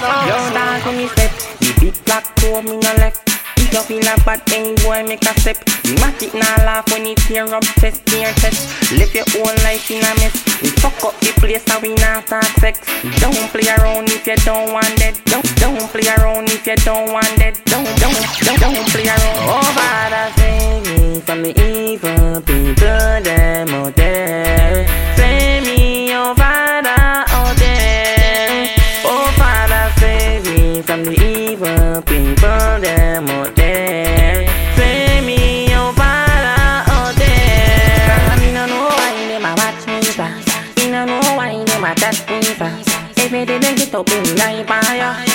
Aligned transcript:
Yo, 0.00 0.36
dance 0.56 0.84
when 0.86 0.96
me 0.96 1.08
step. 1.08 1.30
The 1.60 1.76
big 1.80 2.04
black 2.06 2.24
toe 2.36 2.62
me 2.62 2.76
no 2.80 2.92
left. 2.96 3.20
If 3.60 3.72
you 3.72 4.00
feel 4.00 4.08
a 4.08 4.16
bad 4.24 4.40
thing, 4.46 4.74
boy, 4.76 5.04
make 5.06 5.22
a 5.28 5.38
step. 5.38 5.60
The 5.84 5.92
matic 6.00 6.32
nah 6.32 6.64
laugh 6.64 6.88
when 6.90 7.04
it 7.04 7.18
tear 7.18 7.44
up 7.44 7.62
chest, 7.78 8.06
tear 8.06 8.32
chest. 8.40 8.92
Live 8.92 9.12
your 9.12 9.28
own 9.36 9.54
life 9.60 9.90
in 9.90 10.00
a 10.00 10.12
mess. 10.16 10.32
We 10.62 10.70
fuck 10.80 11.04
up 11.04 11.20
the 11.20 11.32
place 11.36 11.64
so 11.68 11.78
we 11.80 11.92
not 12.00 12.26
start 12.26 12.48
sex. 12.64 12.80
Don't 13.20 13.36
play 13.52 13.68
around 13.76 14.08
if 14.08 14.26
you 14.26 14.36
don't 14.48 14.72
want 14.72 14.88
that. 15.04 15.20
Don't 15.26 15.44
don't 15.60 15.84
play 15.92 16.08
around 16.08 16.48
if 16.48 16.66
you 16.66 16.76
don't 16.76 17.12
want 17.12 17.28
that. 17.36 17.60
Don't 17.68 17.84
don't 18.00 18.16
don't 18.40 18.60
don't 18.72 18.88
play 18.88 19.04
around. 19.04 19.39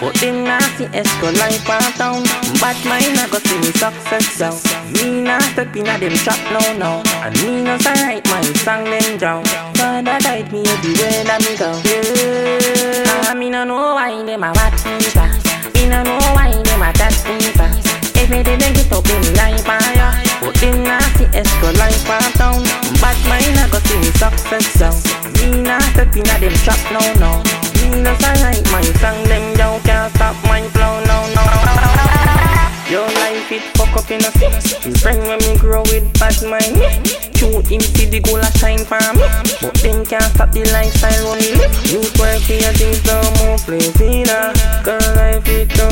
But 0.00 0.14
them 0.20 0.44
not 0.44 0.62
see 0.78 0.86
escort 0.94 1.36
life 1.36 1.68
on 1.68 1.92
town 1.92 2.22
But 2.60 2.78
mine 2.84 3.18
a 3.18 3.28
go 3.28 3.38
see 3.38 3.58
me 3.58 3.72
success 3.72 4.38
down 4.38 4.56
Me 4.92 5.20
not 5.22 5.42
step 5.42 5.74
in 5.76 5.84
them 5.84 6.12
trap 6.24 6.38
no 6.52 6.60
no. 6.78 7.02
And 7.22 7.36
me 7.42 7.62
no 7.62 7.76
say 7.78 7.92
write 8.02 8.24
my 8.26 8.42
song 8.64 8.84
them 8.84 9.18
down 9.18 9.44
Father 9.74 10.18
guide 10.22 10.52
me 10.52 10.62
everywhere 10.64 11.24
that 11.24 11.40
me 11.42 11.56
go. 11.58 11.74
Yeah. 11.84 13.34
Me 13.34 13.50
no 13.50 13.64
know 13.64 13.94
why 13.94 14.22
them 14.24 14.44
a 14.44 14.52
watch 14.52 14.84
me 14.86 14.98
Me 15.74 15.88
no 15.88 16.02
know 16.02 16.18
why 16.34 16.50
them 16.50 16.82
a 16.82 16.92
touch 16.92 17.24
me 17.26 17.40
fast 17.52 18.16
Every 18.16 18.42
day 18.42 18.56
they 18.56 18.78
step 25.98 26.14
in 26.14 26.22
a 26.30 26.38
them 26.38 26.54
trap 26.62 26.78
no 26.94 27.02
no. 27.18 27.30
Me 27.82 28.02
no 28.02 28.12
write 28.22 28.62
my 28.70 28.82
song 29.02 29.18
them 29.24 29.56
down 29.56 29.80
Can't 29.82 30.14
stop 30.14 30.36
my 30.44 30.62
flow 30.70 31.02
no 31.10 31.18
no. 31.34 31.42
Your 32.88 33.06
life 33.20 33.50
it 33.50 33.62
fuck 33.76 33.94
up 33.96 34.10
in 34.10 34.24
a 34.24 34.30
friend 35.00 35.20
when 35.26 35.38
me 35.38 35.58
grow 35.58 35.82
with 35.90 36.06
bad 36.18 36.38
mind. 36.46 36.78
True 37.34 37.60
him 37.66 37.80
see 37.80 38.06
the 38.06 38.20
goal 38.20 38.38
a 38.38 38.50
shine 38.58 38.84
for 38.84 39.02
me. 39.18 39.26
But 39.60 39.74
them 39.82 40.06
can't 40.06 40.22
stop 40.34 40.52
the 40.52 40.64
lifestyle 40.72 41.34
live 41.34 41.66
Youth 41.90 42.16
work 42.18 42.40
for 42.42 42.54
your 42.54 42.72
things 42.78 43.04
no 43.04 43.18
more. 43.42 43.58
Cause 44.84 45.16
life 45.16 45.48
it 45.48 45.68
no 45.76 45.88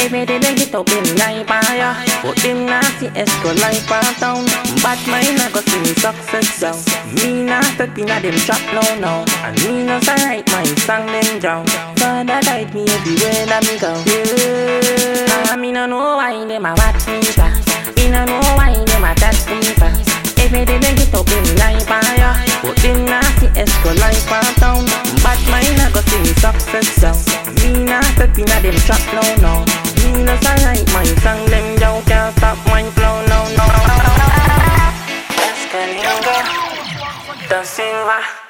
every 0.00 0.24
day 0.24 0.38
they 0.38 0.54
get 0.54 0.74
up 0.74 0.86
them 0.86 1.04
night 1.16 1.46
fire 1.46 1.92
But 2.22 2.36
them 2.42 2.66
not 2.66 2.84
see 2.98 3.10
extra 3.14 3.52
life 3.60 3.84
for 3.86 4.00
town 4.20 4.44
But 4.82 5.00
mind 5.06 5.40
I 5.40 5.50
go 5.52 5.60
see 5.60 5.80
me 5.80 5.92
success 5.94 6.60
down 6.60 6.78
Me 7.14 7.44
not 7.44 7.64
step 7.64 7.96
in 7.98 8.10
a 8.10 8.20
them 8.20 8.36
trap 8.46 8.62
no 8.72 8.82
no 9.00 9.24
And 9.44 9.56
me 9.62 9.84
no 9.84 10.00
say 10.00 10.16
write 10.24 10.48
my 10.52 10.64
song 10.86 11.06
them 11.06 11.38
down 11.40 11.66
Father 11.96 12.40
guide 12.42 12.72
me 12.74 12.84
everywhere 12.88 13.46
that 13.46 13.62
me 13.68 13.76
go 13.78 13.92
Yeah, 15.48 15.56
me 15.56 15.72
no 15.72 15.86
know 15.86 16.16
why 16.16 16.44
them 16.44 16.66
a 16.66 16.72
watch 16.74 17.06
me 17.06 17.22
fast 17.22 17.68
Me 17.96 18.10
no 18.10 18.24
know 18.24 18.40
why 18.56 18.72
them 18.74 19.04
a 19.04 19.14
touch 19.14 19.46
me 19.50 19.60
fast 19.76 20.08
Every 20.40 20.64
day 20.64 20.78
they 20.78 20.94
get 20.94 21.14
up 21.14 21.26
them 21.26 21.46
night 21.56 21.82
fire 21.84 22.32
But 22.62 22.76
them 22.82 23.04
not 23.04 23.24
see 23.38 23.52
extra 23.54 23.92
life 24.00 24.24
for 24.24 24.40
town 24.60 24.84
But 25.22 25.40
mind 25.52 25.78
I 25.78 25.90
go 25.92 26.00
see 26.00 26.20
me 26.24 26.32
success 26.40 26.88
down 27.00 27.18
Me 27.60 27.84
not 27.84 28.04
step 28.16 28.38
in 28.38 28.48
a 28.48 28.56
them 28.62 28.76
trap 28.86 29.02
no 29.14 29.22
no. 29.42 29.49
Dancing. 37.48 38.49